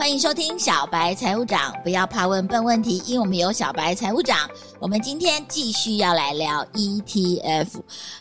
[0.00, 4.48] 欢迎收听小白财务长，不要怕问笨问题，因为我们有小白财务长。
[4.78, 7.68] 我们今天继续要来聊 ETF。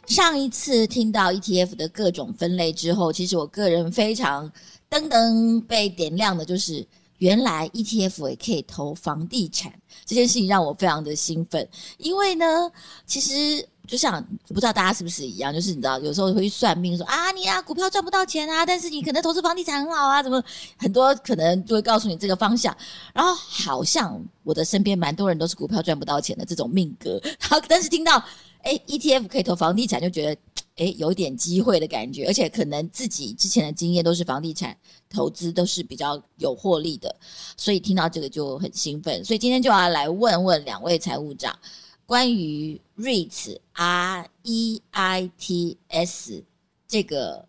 [0.06, 4.52] 上一次听到 ETF 的各种分类之后，其实我个人非常
[4.90, 6.86] 噔噔被点亮的，就是
[7.20, 9.72] 原来 ETF 也可以投房地产，
[10.06, 11.66] 这件事情让我非常的兴奋，
[11.98, 12.70] 因为呢，
[13.06, 13.66] 其实。
[13.90, 20.40] 就像不知道大家是不是一样，就是你知道有时候会去算命说啊，你啊股票赚不到钱啊，但是你可能投资房地产很好啊，怎么
[20.78, 22.78] 很多可能就会告诉你这个方向。
[23.16, 28.24] 然后好像我的身边蛮多人都是股票赚不到钱的这种命格， 然后但是听到
[28.62, 30.40] 诶 ETF 可以投房地产，就觉得
[30.80, 34.76] 诶有点机会的感觉，而且可能自己之前的经验都是房地产
[35.10, 37.16] 投资都是比较有获利的，
[37.56, 39.24] 所以听到这个就很兴奋。
[39.24, 41.58] 所以今天就要来问问两位财务长。
[42.06, 46.44] 关于 REITs R E I T S
[46.88, 47.48] 这个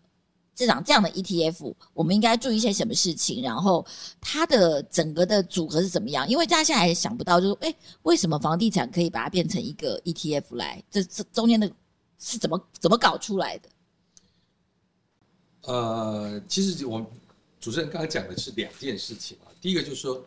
[0.53, 3.41] 这档这样的 ETF，我们应该注意一些什么事情？
[3.41, 3.83] 然后
[4.21, 6.29] 它的整个的组合是怎么样？
[6.29, 10.83] 因为大家现在还想不到，就是哎，为什么房地产可以把它变成一个 ETF 来？
[10.91, 11.67] 这这中间的
[12.21, 13.69] 是怎么怎么搞出来的？
[15.63, 17.07] 呃，其实我们
[17.59, 19.49] 主持人刚刚讲的是两件事情啊。
[19.59, 20.23] 第一个就是说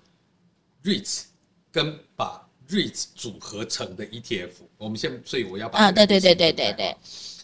[0.83, 1.25] REITs
[1.71, 6.97] 跟把 REITs 组合成的 ETF，我们先，所以我要把啊，对对对对对对。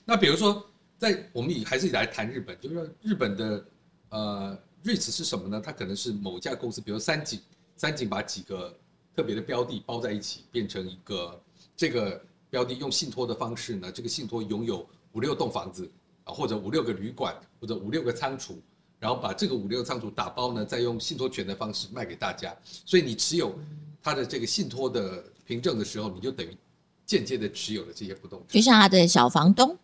[0.05, 0.65] 那比如说，
[0.99, 3.65] 在我们以还是以来谈日本，就是说日本的
[4.09, 5.63] 呃 REITs 是什么呢？
[5.65, 7.41] 它可能是某一家公司，比如三井，
[7.77, 8.77] 三井把几个
[9.15, 11.41] 特别的标的包在一起，变成一个
[11.77, 15.91] 这个标的用信托的方式呢，这个信托拥有五六栋房子
[16.25, 18.61] 啊，或者五六个旅馆，或者五六个仓储，
[18.99, 23.55] 然后把这个五六个仓储打包呢，再用信托权的方式卖给大家，所以你持有。
[24.03, 26.57] 他的这个信托的凭证的时候，你就等于
[27.05, 29.77] 间接的持有了这些不动产，就像他的小房东，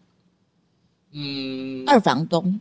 [1.10, 2.58] 嗯，二房东，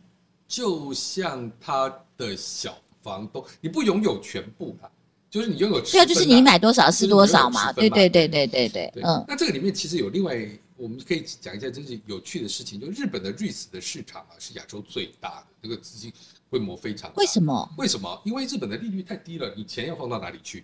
[0.50, 4.92] 就像他的小房东，你不拥有全部啊，
[5.36, 9.26] 就是你拥有，对啊，就是你买多少是多少嘛，对对对对对对，嗯。
[9.28, 16.10] 那这个里面其实有另外，我们可以讲一下，就是有趣的事情，就日本的 REITs 的市场啊，是亚洲最大的，这个资金
[16.50, 17.16] 规模非常大。
[17.18, 17.70] 为什么？
[17.78, 18.22] 为什么？
[18.24, 20.64] 因为日本的利率太低了，你钱要放到哪里去？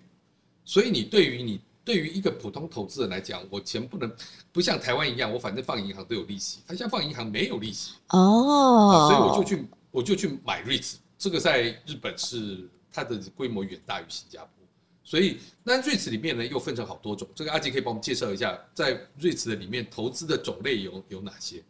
[0.64, 4.10] 所以你对于你对于一个普通投资人来讲，我钱不能
[4.54, 14.61] 不像台湾一样，我反正放银行都有利息，他像放银行没有利息哦，所以我就去我就去买 REITs，这个在日本是它的规模远大于新加坡，
[15.12, 21.62] 所以那 REITs 里面呢又分成好多种，这个阿杰可以帮我们介绍一下，在 REITs 的里面投资的种类有有哪些？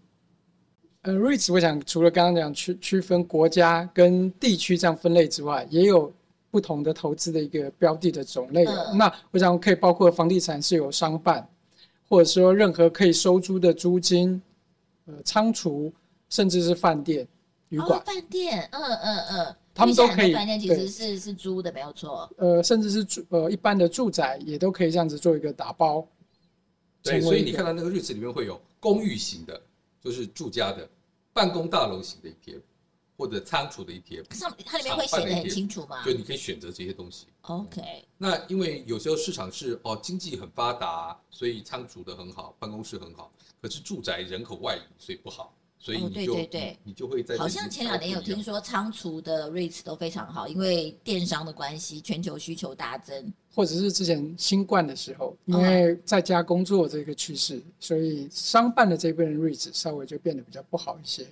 [1.01, 6.13] 呃，REITs 我想除了刚刚讲区区分国家跟地区这样分类之外，也有。
[6.51, 11.47] 不同的投资的一个标的的种类，嗯、那我想可以包括房地产是有商办，
[12.09, 14.41] 或者说任何可以收租的租金，
[15.05, 15.89] 呃，仓储，
[16.27, 17.25] 甚至是饭店、
[17.69, 18.03] 旅馆、哦。
[18.05, 20.33] 饭店，嗯嗯嗯，他们都可以。
[20.33, 22.29] 饭店其实是是租的，没有错。
[22.37, 26.07] 呃，甚至是住呃一般的住宅也都可以这样子做一个打包。
[27.03, 29.61] 对，所以你看到那个 REITs 里面会有公寓型的，
[30.01, 30.87] 就是住家的，
[31.33, 32.61] 办公大楼型的一片。
[33.17, 36.03] 或者仓储的 ETF，上它里面会写的很清楚吗？
[36.03, 37.27] 就你可以选择这些东西。
[37.41, 38.03] OK。
[38.17, 43.31] 那因为有时候市场是哦经济很发达，所以仓储的很好，办公室很好。
[43.61, 53.33] 可是住宅人口外移，所以不好，所以你就、哦、对对对你，就会在好像前两年有听说仓储的 REITs 都非常好，因为电商的关系，全球需求大增。
[53.53, 61.25] 或者是之前新冠的时候，因为在家工作这个趋势，所以商办的这边 REITs 稍微就变得比较不好一些。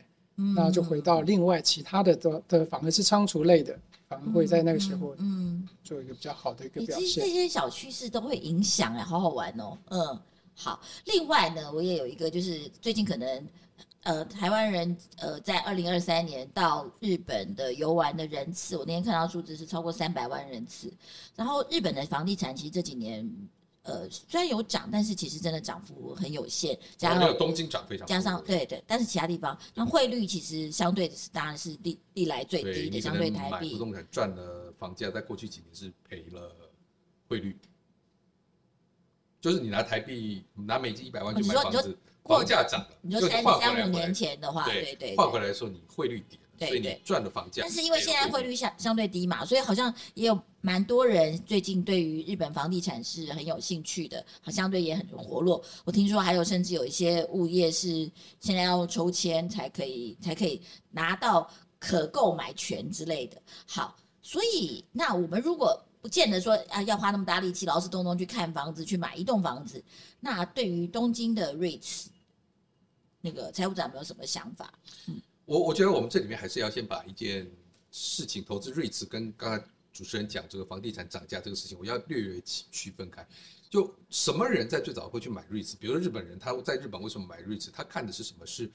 [0.55, 3.77] 那就回到另外其他的的的，反而是仓储类的，
[4.07, 7.23] 反而会在那个时候，嗯，做一个比较好的一个表现。
[7.23, 9.77] 这些小趋势都会影响哎，好好玩哦。
[9.89, 10.19] 嗯，
[10.55, 10.81] 好。
[11.05, 13.45] 另外呢，我也有一个，就是最近可能
[14.03, 20.91] 呃，台湾人呃，在二零二三年到日本的游玩的人次，我那天看到数字是超过三百万人次。
[21.35, 23.29] 然后日本的房地产其实这几年。
[23.83, 26.77] 呃，虽然有涨，但是其实真的涨幅很有限。
[26.95, 33.71] 加上东京涨非常，加上对对，但是其他地方，那汇率其实相对是当然是历历来最低的，相对台币。
[33.71, 36.55] 不动产赚了房价，在过去几年是赔了
[37.27, 37.57] 汇率，
[39.41, 46.39] 就是你拿台币拿美金一百万去买房子，房价涨了，你说三三五年前的话，对对，对，换回来说你汇率跌。
[46.59, 55.63] 所以你赚了房价，但是因为现在汇率相相对低嘛，所以好像也有蛮多人最近对于日本房地产是很有兴趣的，好相对也很活络。
[55.85, 58.11] 我听说还有甚至有一些物业是
[58.41, 60.61] 现在要抽签才可以才可以
[60.91, 61.49] 拿到
[61.79, 63.41] 可购买权之类的。
[63.65, 69.83] 好，所以那我们如果不见得说啊要花那么大力气劳师动众去看房子去买一栋房子，
[70.19, 72.07] 那对于东京的 REITs
[73.21, 74.73] 那个财务长有没有什么想法？
[75.45, 77.49] 我我觉得我们这里面还是要先把一件
[77.91, 83.27] 事情，投资 REITs 跟刚才主持人讲这个房地产涨价这个事情，我要略略区分开。
[83.69, 85.75] 就什么人在最早会去买 REITs？
[85.77, 87.69] 比如说日本人，他在日本为什么买 REITs？
[87.73, 88.45] 他看的是什么？
[88.45, 88.71] 是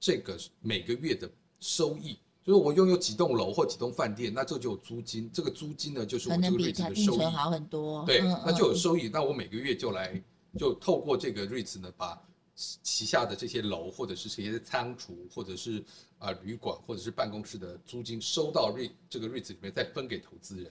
[0.00, 1.30] 这个每个月的
[1.60, 2.18] 收益。
[2.46, 5.28] 就是我拥有几栋楼或几栋饭店，那这就有租金。
[5.32, 7.24] 这个租金呢，就是我这个 REITs 的收益。
[7.24, 8.04] 好很多。
[8.06, 9.08] 对，嗯、那就有收益。
[9.08, 10.22] 那我每个月就来，
[10.56, 12.22] 就透过这个 REITs 呢，把
[12.54, 15.80] 旗下的这些楼，或者是这些仓储，或者是
[16.18, 20.70] 啊、呃、旅馆，或者是办公室的租金，收到 REIT 这个 REITs 里面，再分给投资人。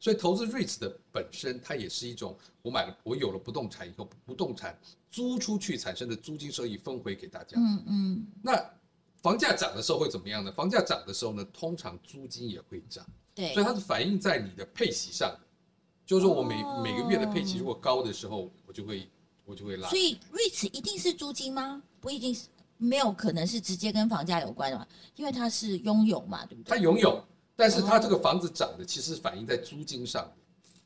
[0.00, 4.74] 所以投资 REITs 的本身，它也是一种我买了，我有了不动产以后，不动产
[5.10, 7.58] 租出去产生的租金收益分回给大家。
[7.58, 8.26] 嗯嗯。
[8.42, 8.58] 那。
[9.22, 10.50] 房价涨的时候会怎么样呢？
[10.50, 15.40] 房价涨的时候呢，通常租金也会涨，对，所以它是反映在你的配息上的，
[16.04, 19.08] 就是说我每每个月的配息如果高的时候，我就会
[19.44, 19.88] 我就会拉。
[19.88, 21.80] 所以 REITs 一定是租金吗？
[22.00, 22.48] 不一定是，
[22.78, 24.84] 没有可能是直接跟房价有关的嘛，
[25.14, 26.70] 因为它是拥有嘛，对不对？
[26.70, 27.24] 它拥有，
[27.54, 30.34] 但是它这个房子涨的其实反映在租金上的，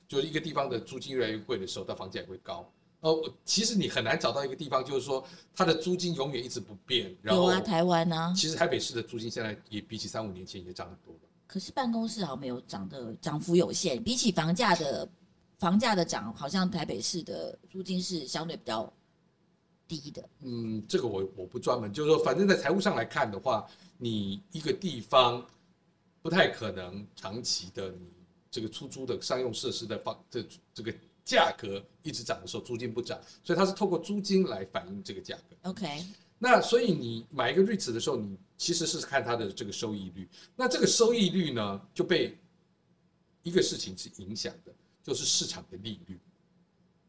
[0.06, 2.70] 就是一个地方的租金越来越贵的时候，它房价也会高。
[3.00, 7.14] 哦，其实你很难找到一个地方，就是说它的租金永远一直不变。
[7.22, 8.34] 然后有啊，台湾呢、啊？
[8.34, 11.20] 其实台北市的租金现在也比起三五年前也涨很多了。
[11.46, 14.02] 可是办公室好像没有涨的，涨幅有限。
[14.02, 15.08] 比起房价的
[15.58, 18.92] 房价的涨，好像台北市的租金是相对比较
[19.86, 20.28] 低的。
[20.40, 23.64] 嗯，这个我我不专门，就是说，反正在财务上来看的话，
[23.98, 25.46] 你一个地方
[26.22, 28.08] 不太可能长期的，你
[28.50, 30.44] 这个出租的商用设施的房这
[30.74, 30.92] 这个。
[31.26, 35.70] 价格一直涨的时候，租金不涨，所以它是透过租金来反映这个价格。
[35.70, 36.06] OK，
[36.38, 40.28] 那所以你买一个 REITs 的时候，你其实是看它的这个收益率。
[40.54, 42.38] 那这个收益率呢，就被
[43.42, 46.16] 一个事情是影响的，就是市场的利率，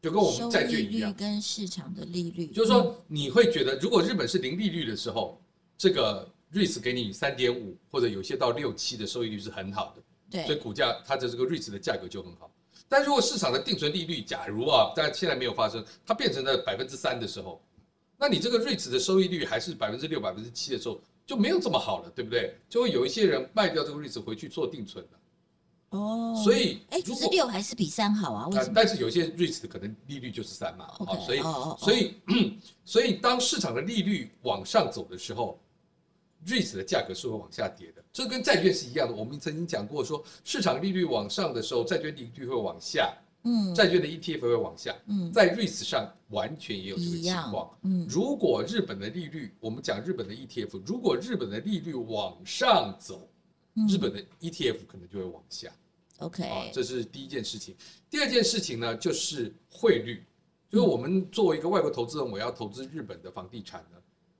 [0.02, 2.48] 就跟我们债券一样，跟市场的利率。
[2.48, 5.40] 就是说，你会觉得，如果日本是零利率的时候，
[5.76, 12.50] 这个 REITs 给你三点五或者有些到六七的收益率是很好的，对，所以股价它的这个 REITs 的价格就很好。
[12.88, 17.60] 但如果市场的定存利率，假如啊，但现在没有发生，它变成了百分之三的时候，
[18.16, 22.56] 那你这个 REITs 的收益率还是百分之六、百分之七的时候，就没有这么好了，对不对？
[22.68, 25.10] 就会有一些人卖掉这个 REITs 回去做定存了。
[25.90, 28.46] 哦，所以哎，可是六还是比三好啊？
[28.48, 28.72] 为什么？
[28.74, 32.34] 但是有些 REITs 的可能利率就是三嘛，好，okay, 所以、哦、所以、哦、
[32.84, 35.58] 所以当市场的利率往上走的时候
[36.46, 38.04] ，REITs 的价格是会往下跌的。
[38.12, 39.14] 这跟债券是一样的。
[39.14, 43.16] 我们曾经讲过说，市场利率往上的时候，债券利率会往下。
[43.44, 44.94] 嗯，债券的 ETF 会往下。
[45.06, 47.70] 嗯，在 REITs 上完全也有这个情况。
[47.82, 53.28] 嗯，如果日本的利率，我们讲日本的 ETF，如果日本的利率往上走，
[53.88, 55.70] 日本的 ETF 可能就会往下。
[56.18, 57.76] OK，啊，这是第一件事情。
[58.10, 60.24] 第二件事情呢，就是汇率。
[60.68, 63.96] 就是我们作为一个外国投资人，我要投资日本的房地产呢，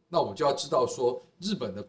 [0.09, 1.89] 那我就要知道说，日本的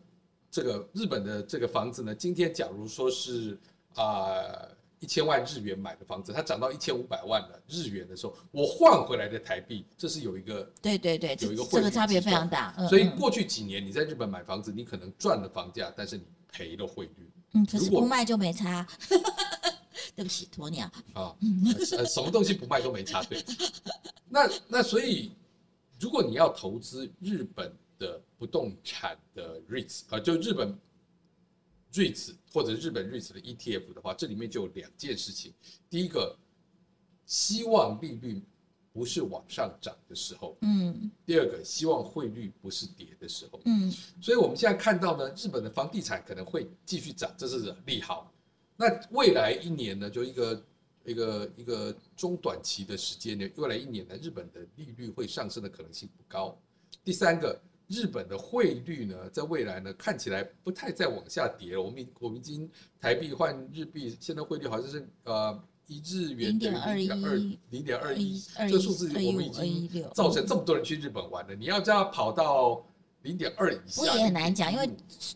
[0.51, 3.57] 这个日本的这个房子呢，今天假如说是
[3.95, 4.03] 啊。
[4.03, 12.75] 呃一千万日元买的房子，它涨到一千五百万的日元的时候，我换回来的台币，这是有一个对对对，有一个这个差别非常大。
[12.89, 17.31] 所以过去几年你在日本买房子，你可能赚了房价，但是你赔了汇率。
[17.53, 18.85] 嗯，可是不卖就没差。
[20.17, 20.85] 对不起，鸵鸟。
[21.13, 21.33] 啊，
[21.97, 23.41] 呃，什么东西不卖都没差，对。
[24.27, 25.31] 那那所以，
[25.97, 30.75] 如果你要投资日本的不动产的 REITs 啊，就日本。
[31.91, 35.51] REITs 或者日本 REITs 的 ETF 的话，这里面就有两件事情。
[35.89, 36.37] 第一个，
[37.25, 38.43] 希望利率
[38.93, 41.09] 不是往上涨的时候，嗯。
[41.25, 43.91] 第二个，希望汇率不是跌的时候，嗯。
[44.21, 48.31] 所以我们现在看到呢，日本的房地产可能会继续涨，这是利好。
[48.77, 50.65] 那未来一年呢，就一个
[51.05, 56.55] 一个一个中短期的时间呢，未来一年呢，日本的利率会上升的可能性不高。
[57.03, 57.59] 第三个。
[57.89, 61.81] 日本的汇率呢，在未来呢，看起来不太再往下跌了。
[61.81, 62.69] 我们我们已经
[63.01, 67.35] 台币换日币，现在汇率好像是呃一日元等于零点二
[67.71, 71.55] 零点二一，这个数字我们已经造成这么多人去日本玩了。
[71.55, 72.85] 你要这样跑到
[73.23, 74.87] 零点二以下，我也很难讲，因为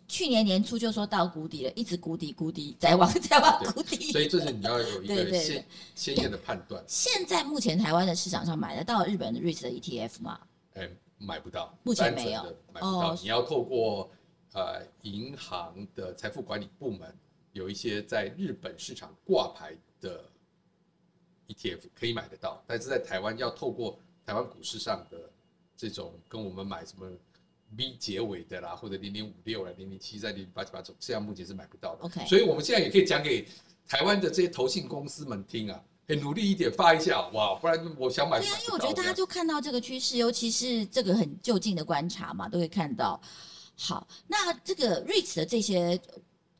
[0.08, 4.12] 去年年初就说到谷底了，一直谷底谷底，再往再往谷底。
[4.12, 6.84] 所以这是你要有一个先 先验的判断。
[6.86, 10.40] 现在目前台湾的市场上买得到日本的 REITs 的 ETF 吗？
[10.76, 10.88] 哎。
[11.18, 12.44] 买不到，目前没有，
[12.74, 13.16] 买不到。
[13.16, 14.12] 你要透过
[14.54, 17.16] 呃银行的财富管理部门，
[17.52, 20.24] 有一些在日本市场挂牌的
[21.48, 25.30] ETF 可以买得到，但是在台湾要透过台湾股市上的
[25.76, 27.10] 这种跟我们买什么
[27.78, 32.04] V 结尾的啦，或者零零五六啦、零零七在零零八七八种，这样目前是买不到的。
[32.04, 33.48] OK，所以我们现在也可以讲给
[33.88, 35.84] 台湾的这些投信公司们听啊。
[36.08, 38.40] 很努力一点发一下哇，不然我想买。
[38.40, 43.20] 对啊，因为我觉得大家就看到这个趋势，尤其是这个很就近的观察嘛，都会看到。
[43.76, 46.00] 好，那这个 REITs 的这些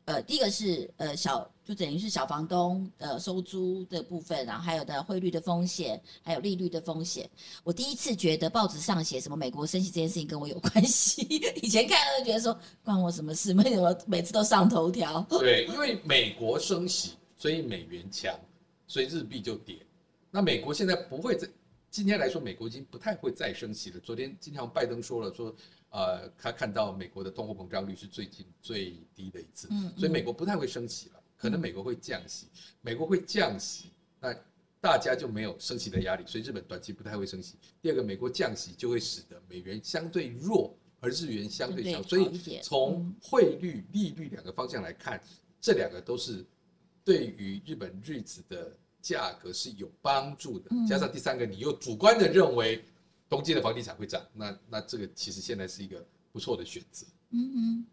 [0.06, 7.30] 呃，第一个是呃小，就等于是小房东呃收租的部分，然后还有的汇率的风险，还有利率的风险。
[7.64, 11.22] 我第一次觉得报纸上写什么美国升息这件事情跟我有 关系，
[11.62, 13.54] 以前看都觉得说关我什么事？
[13.56, 15.22] 为什么每次都上头条？
[15.30, 18.38] 对，因为美国升息，所以美元强，
[18.94, 19.84] 所以日币就跌。
[20.30, 21.48] 那美国现在不会再，
[21.90, 24.00] 今天来说，美国已经不太会再升息了。
[24.00, 25.56] 昨天今天拜登说了说。
[25.90, 32.48] 呃，他看到美国的通货膨胀率是最近最低的一次，嗯，所以美国不太会升息了，可能美国会降息，
[32.82, 34.36] 美国会降息，那
[34.82, 37.60] 大家就没有升息的压力，所以日本短期不太会升息。
[37.80, 45.22] 第二个，美国降息就会使得美元相对弱，而日元相对强，所以从汇率、利率两个方向来看，
[45.62, 46.44] 这两个都是
[47.06, 50.72] 对于日本 REITs 的价格是有帮助的。
[50.90, 52.84] 加上第三个，你又主观的认为。
[53.30, 57.04] 东京的房地产会涨，那那这个其实现在是一个不错的选择。
[57.32, 57.86] 嗯嗯。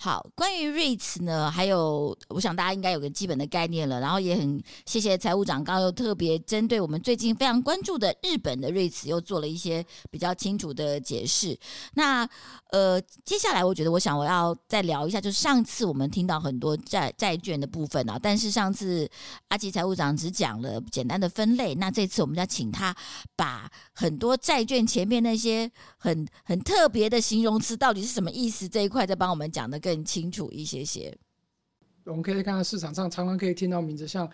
[0.00, 3.98] 好，关于 REITs 呢，还有我想大家应该有个基本的概念了。
[3.98, 11.58] 然后也很谢谢财务长刚刚又特别针对我们最近非常关注的日本的 REITs 又做了一些比较清楚的解释。
[11.94, 12.28] 那
[12.70, 19.10] 呃，接下来我觉得我想我要再聊一下，就是上次我们听到很多债债券的部分啊，但是上次
[19.48, 22.94] 阿吉财务长只讲了简单的分类，那这次我们要请他
[23.34, 31.16] 把很多债券前面那些很很特别的形容词到底是什么意思这一块再帮我们讲的清楚一些些。
[32.04, 34.28] 我们可以看到市场上常常可以听到名字像，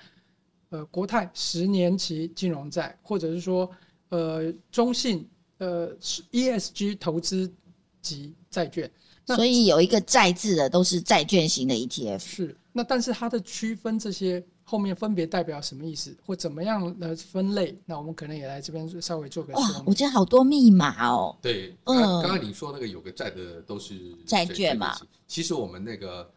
[0.69, 3.71] 呃，国泰十年期金融债，或者是说，
[4.11, 5.93] 呃，中信呃
[6.31, 7.53] ESG 投资
[8.01, 8.91] 级债券。
[9.27, 12.19] 所以有一个债字的都是债券型的 ETF。
[12.19, 12.57] 是。
[12.73, 14.45] 那但是它的区分这些
[14.75, 17.79] 后面分别代表什么意思，或怎么样的分类？
[17.87, 19.77] 那我们可能也来这边稍微做个说明。
[19.77, 21.37] 哦，我觉得好多密码哦。
[21.41, 24.97] 对，嗯，刚刚你说那个有个债的都是债券嘛？
[25.29, 26.29] 其实我们那个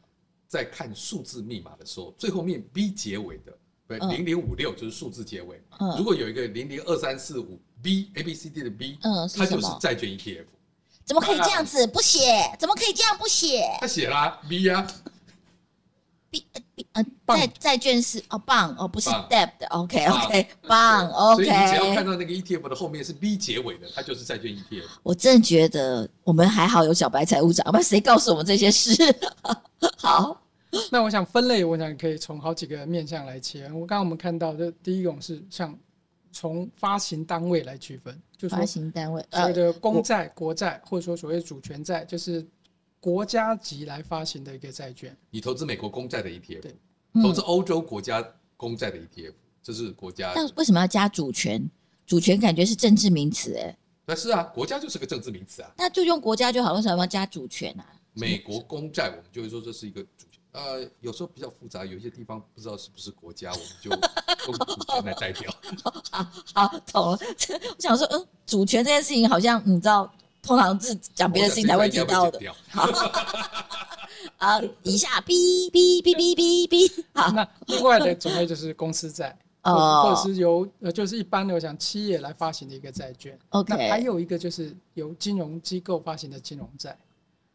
[0.47, 5.59] 在看数字密码的时候，最后面 B 结尾的，对，零零五六就是数字结尾。
[5.79, 10.45] 嗯，如果有一个零零二三四五 B A B C D 的 B，嗯，它就是债券 ETF。
[11.03, 12.55] 怎么可以这样子不写？
[12.59, 13.63] 怎么可以这样不写？
[13.81, 14.85] 他写啦 B 呀。
[16.75, 21.43] B 呃，债债券是哦，棒哦，不是 debt，OK OK，棒 OK。
[21.43, 24.83] 所以你只要看到那个 ETF 的后面是 B 结尾的，它就是债券 ETF。
[25.03, 28.93] 我真的觉得我们还好有小白财务长，不然谁告诉我们这些事？
[29.97, 30.39] 好，
[30.91, 33.65] 那我想分类，我想可以从好几个面向来切。
[33.73, 35.77] 我刚刚我们看到的第一种是像
[36.31, 42.45] 从发行单位来区分，就是发行单位所谓的公债、国债，或者说所谓主权债，就是。
[42.99, 46.75] 国家级来发行的一个债券，你投资美国公债的 ETF，对，
[47.21, 48.25] 投资欧洲国家
[48.57, 50.33] 公债的 ETF，这是国家。
[50.35, 51.69] 但为什么要加主权？
[52.05, 53.77] 主权感觉是政治名词哎。
[54.05, 55.71] 那是啊，国家就是个政治名词啊。
[55.77, 57.85] 那就用国家就好，为什么要加主权啊？
[58.13, 60.39] 美国公债，我们就会说这是一个主权。
[60.53, 63.99] 呃，有时候比较复杂，有一些地方不知道是不是国家，我们就用
[64.57, 65.53] 主权来代表。
[66.09, 67.19] 好，好，懂了。
[67.19, 70.11] 我想说，嗯，主权这件事情好像你知道。
[70.47, 72.39] 通常是讲别的事情才会提到的。
[72.69, 72.89] 好，
[74.39, 77.03] 啊，以下哔哔哔哔哔哔。
[77.13, 83.37] 好，那另外的种类就是公司债，哦，或者是由呃，就是一般的我想企业来发行的一个债券。
[83.49, 86.97] OK，那还有一个就是由金融机构发行的金融债。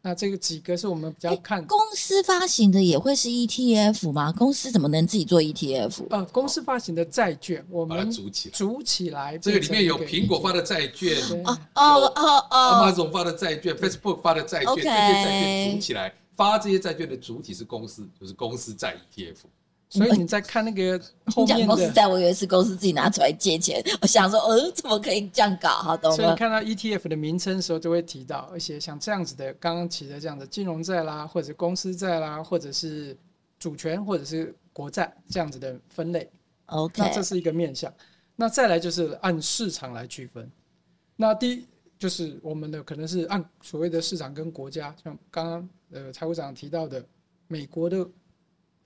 [0.05, 4.33] 那这个几个是我们比较看、欸、公司发行的也会是 ETF 吗？
[4.37, 6.07] 公司怎么能自己做 ETF？
[6.09, 19.37] 呃，公司发行的债券，我们组起来，组起来，这个里面有苹果发的债券，哦哦哦哦，Amazon 发的债券，Facebook 发的债券，这些债券组起来，发这些债券的主体是公司，就是公司债 ETF。
[19.93, 20.99] 所以你 在看那个
[21.31, 23.83] 后面的公司债，我以为是公司自己拿出来借钱。
[24.01, 25.69] 我想说，呃，怎么可以这样搞？
[25.69, 26.15] 好，懂了。
[26.17, 33.15] 所以你看到 ETF 的名称的时候，就会提到一些像这样子的，刚刚提的这样的金融债啦，或者是公司债啦，或者是
[33.59, 36.27] 主权，或者是国债这样子的分类。
[36.65, 37.93] OK，那这是一个面向。
[38.35, 40.51] 那再来就是按市场来区分。
[41.15, 41.67] 那第一
[41.99, 47.05] 就是我们的可能是按所谓的市场跟国家，像刚刚呃财务长提到的
[47.47, 48.03] 美国的。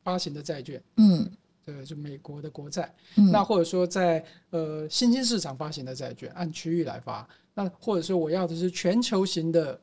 [0.07, 1.29] 发行的债券，嗯，
[1.65, 9.77] 对，就美国的国债，嗯，那或者说在呃新兴市场发行的债券，按区域来发，那或者说我要的是全球型的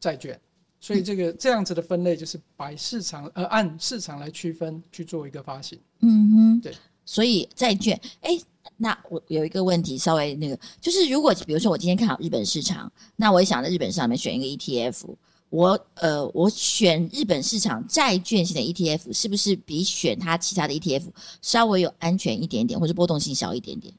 [0.00, 0.36] 债券，
[0.80, 8.36] 所以这个这样子的分类就是把市场呃按市场来区分去做一个发行，嗯哼，对，所以债券，哎，
[8.78, 15.14] 那我有一个问题，稍微那个，就是如果比如说我今天看好日本市场，那我也想在日本市场里面选一个 ETF。
[15.50, 21.04] 我呃，我选日本市场债券型的 ETF，是不是比选它其他的 ETF
[21.40, 23.94] 稍微有安全一点点，或者波动性小一点点？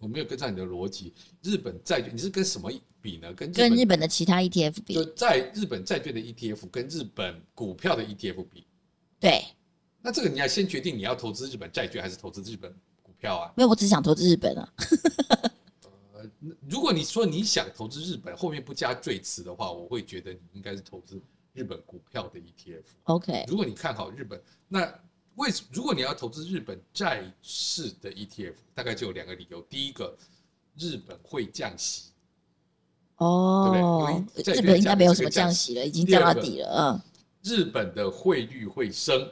[0.00, 1.12] 我没有跟上你的逻辑。
[1.42, 3.32] 日本债券你是跟什么比呢？
[3.32, 4.94] 跟跟日本的其他 ETF 比？
[4.94, 8.66] 就在日本债券的 ETF 跟日本股票的 ETF 比。
[9.18, 9.44] 对。
[10.00, 13.52] 那这个你要先决定你要投资日本债券还是投资日本股票啊？
[13.56, 14.72] 没有，我只想投资日本啊。
[16.40, 21.20] 呃，如果你说你想投资日本，后面不加最词的话，我会觉得你应该是投资
[21.52, 22.82] 日本股票的 ETF。
[23.04, 23.44] OK。
[23.48, 24.92] 如果你看好日本，那
[25.34, 29.60] 为什如果你要投资日本债市的 ETF，大概就有两个理由。
[29.62, 30.16] 第一个，
[30.76, 32.12] 日本会降息。
[33.16, 36.92] 哦，对对，日本应该没有什么降息了，已经降到底了。
[36.92, 37.00] 嗯。
[37.42, 39.28] 日本的汇率会升。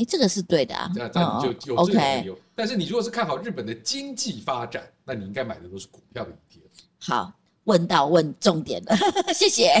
[0.00, 0.90] 哎，这个是对的啊。
[0.94, 2.38] 这样这样就就有这个理由。
[2.54, 6.82] 但是你如果是看好日本的经济发展，那你应该买的都是股票的 ETF。
[6.98, 7.32] 好，
[7.64, 8.96] 问到问重点了，
[9.34, 9.72] 谢谢。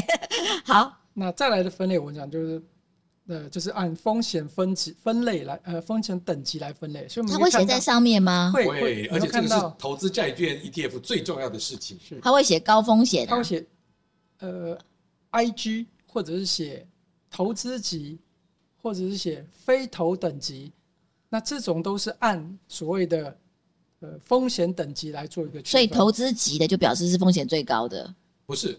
[0.64, 2.62] 好，那再来的分类，我讲就是。
[3.28, 8.50] 呃，就是按风险分级分类来，呃，风险等级来分类，所以它会写在上面吗？
[8.52, 11.96] 会，会，而且这个是投资债券 ETF 最重要的事情。
[12.02, 13.64] 是，它会写高风险、啊，它会写
[14.40, 14.76] 呃
[15.30, 16.84] ，IG 或者是写
[17.30, 18.18] 投资级，
[18.82, 20.72] 或者是写非投等级，
[21.28, 23.36] 那这种都是按所谓的
[24.00, 25.70] 呃风险等级来做一个区分。
[25.70, 28.14] 所以投资级的就表示是风险最高的？
[28.46, 28.78] 不是，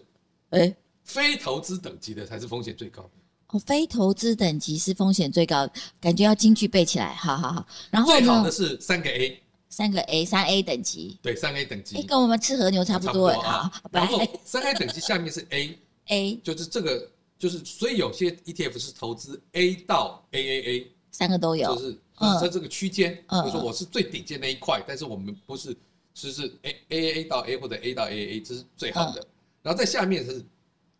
[0.50, 3.10] 哎、欸，非投资等级的才是风险最高的。
[3.48, 5.68] 哦，非投资等级是风险最高，
[6.00, 7.66] 感觉要金句背起来，好好好。
[7.90, 17.10] 然后最好的是三个 A，三个 A，三 A 等级，对，三 A 等级，欸，跟我们吃和牛差不多，啊，好，然后三 A 等级下面是 A，A 就是这个，
[17.42, 21.98] 就是所以有些 ETF 是投资 A 到 AAA，三个都有，就是
[22.40, 25.76] 在这个区间，比如说我是最顶尖那一块，但是我们不是，
[26.14, 29.26] 就是 A AAA 到 A 或者 A 到 AAA，这是最好的，嗯，
[29.62, 30.44] 然后在下面是。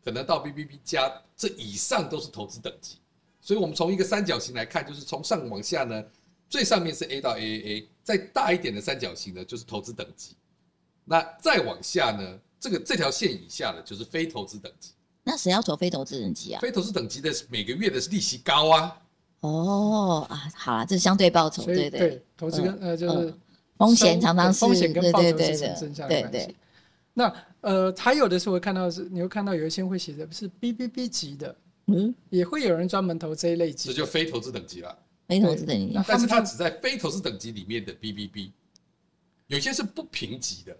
[0.04, 2.96] 可能到 BBB 加这以上都是投资等级，
[3.40, 6.04] 所以我们从一个三角形来看，就是从上往下呢，
[6.49, 10.34] 最上面是 A 到 AAA，再大一点的三角形呢就是投资等级，
[11.04, 14.90] 那再往下呢，这个这条线以下呢就是非投资等级。
[15.25, 16.61] 那谁要投非投资等级啊？
[16.61, 18.99] 非投资等级的每个月的利息高啊。
[19.41, 23.35] 哦啊，好了，这是相对报酬，对对对，投资跟呃就是
[23.76, 26.56] 风险常常是风险跟报酬是成正相关系。
[27.15, 31.54] 那呃，还有的时候会看到是，你会看到有一些会写的是 BBB 级的，
[31.87, 34.97] 嗯，也会有人专门投这一类级，这就非投资等级了，
[35.28, 35.99] 非投资等级。
[36.06, 38.50] 但是它只在非投资等级里面的 BBB，
[39.49, 40.76] 有些是不评级的，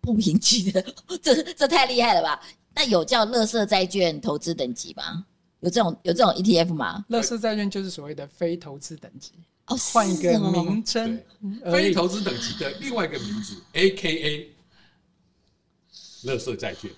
[0.00, 0.84] 不评级的，
[1.22, 2.40] 这这太厉害了吧？
[2.74, 5.24] 那有叫乐色债券投资等级吗？
[5.60, 7.04] 有这种有这种 ETF 吗？
[7.08, 9.32] 乐色债券就是所谓的非投资等级
[9.66, 11.20] 哦，换一个名称，
[11.72, 14.48] 非投资等级的另外一个名字，AKA。
[16.22, 16.90] 乐色债券，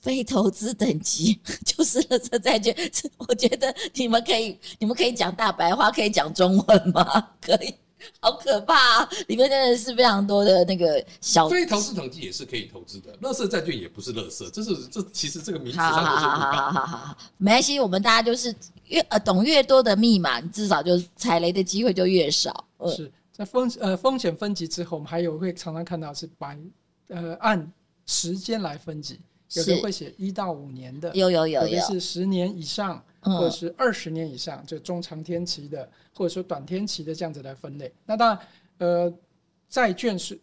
[0.00, 2.74] 非投资等级 就是乐色债券。
[3.18, 7.04] 我觉得你们可以，你们可以讲大白话，可以讲中文吗？
[7.42, 7.74] 可以，
[8.20, 9.08] 好可怕啊！
[9.28, 13.16] 里面真的是非常多的那个小非投资等级也是可以投资的。
[13.20, 18.54] 乐色债券也不是乐色，这是这其实这个名字上好好好好好好好，没关系，我们大家就是
[18.86, 22.64] 越呃懂越多的密码，你至少就踩雷的机会就越少。
[22.78, 26.58] 呃、是在风呃风险分级之后，我们还有会常常看到是白
[27.08, 27.72] 呃按。
[28.08, 29.18] 时间来分级，
[29.54, 37.92] 有的会写一到五年的，有有有，有的是十年以上，或者是二十年以上，就中长天期的，或者说短天期的这样子来分类。
[38.04, 38.38] 那当然，
[38.78, 39.14] 呃，
[39.68, 40.38] 债券是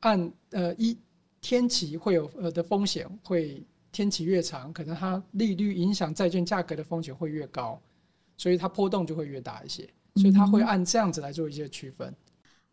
[0.00, 0.96] 按呃一
[1.40, 7.80] 天期会有呃的风险，会天期越长，可能它利率影响债券价格的风险会越高，
[8.36, 12.14] 所以它波动就会越大一些，所以它会按这样子来做一些区分。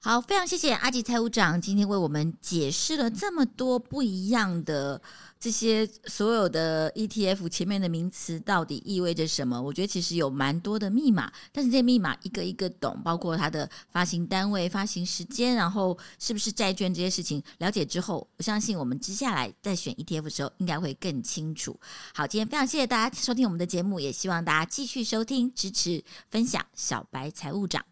[0.05, 5.01] 好，非常谢谢阿吉财务长今天为我们解释了这么多不一样的
[5.39, 9.59] 这些所有的 ETF 前面的名词到底意味着什么？
[9.59, 21.75] 我觉得其实有蛮多的密码，但是这些密码一个一个懂，包括它的发行单位、发行时间，然后是不是债券这些事情了解之后，我相信我们接下来在选 ETF 的时候应该会更清楚。
[22.13, 27.83] 好，今天非常谢谢大家收听我们的节目，也希望大家继续收听、支持、分享小白财务长。